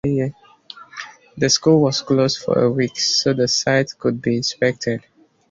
[1.37, 5.01] The school was closed for a week so the site could be inspected.